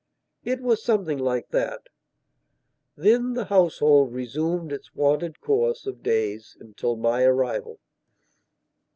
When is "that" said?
1.49-1.85, 3.35-3.49